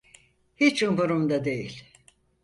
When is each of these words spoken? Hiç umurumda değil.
Hiç 0.55 0.83
umurumda 0.83 1.45
değil. 1.45 1.83